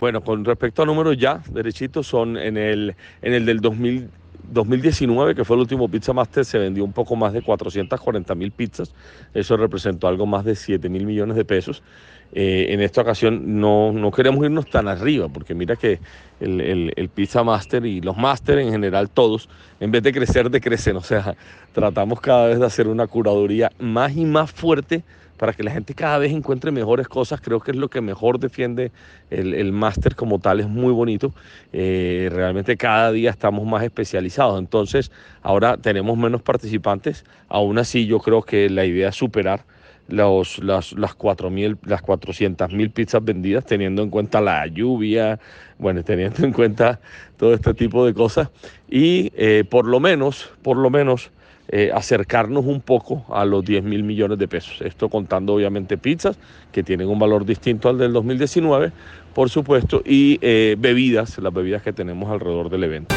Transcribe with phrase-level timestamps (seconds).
[0.00, 4.08] Bueno, con respecto a números ya, derechitos, son en el, en el del 2000,
[4.50, 8.52] 2019, que fue el último Pizza Master, se vendió un poco más de 440 mil
[8.52, 8.94] pizzas.
[9.34, 11.82] Eso representó algo más de 7 mil millones de pesos.
[12.32, 15.98] Eh, en esta ocasión no, no, queremos irnos tan arriba, porque mira que
[16.40, 19.48] el, el, Pizza Master y los Master en general todos,
[19.80, 20.96] en vez de crecer, decrecen.
[20.96, 21.36] O sea,
[21.72, 25.02] tratamos cada vez de hacer una curaduría más y más fuerte
[25.38, 27.40] para que la gente cada vez encuentre mejores cosas.
[27.40, 28.90] Creo que es lo que mejor defiende
[29.30, 31.32] el, el máster como tal, es muy bonito.
[31.72, 35.10] Eh, realmente cada día estamos más especializados, entonces
[35.42, 37.24] ahora tenemos menos participantes.
[37.48, 39.64] Aún así yo creo que la idea es superar
[40.08, 41.50] los, las, las, 4,
[41.84, 45.38] las 400 mil pizzas vendidas, teniendo en cuenta la lluvia,
[45.78, 47.00] bueno, teniendo en cuenta
[47.36, 48.50] todo este tipo de cosas.
[48.90, 51.30] Y eh, por lo menos, por lo menos,
[51.70, 54.80] eh, acercarnos un poco a los 10 mil millones de pesos.
[54.80, 56.38] Esto contando obviamente pizzas
[56.72, 58.90] que tienen un valor distinto al del 2019,
[59.34, 63.14] por supuesto, y eh, bebidas, las bebidas que tenemos alrededor del evento.